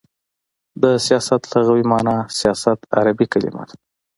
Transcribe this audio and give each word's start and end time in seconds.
د 0.81 0.83
سیاست 1.05 1.41
لغوی 1.53 1.83
معنا: 1.91 2.15
سیاست 2.39 2.79
عربی 2.97 3.25
کلمه 3.31 3.63
ده. 3.69 3.75